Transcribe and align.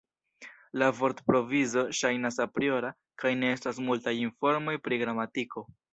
La 0.83 0.87
vortprovizo 0.99 1.83
ŝajnas 1.99 2.41
apriora 2.45 2.91
kaj 3.25 3.35
ne 3.43 3.53
estas 3.59 3.83
multaj 3.91 4.19
informoj 4.25 4.75
pri 4.89 4.99
gramatiko. 5.03 5.69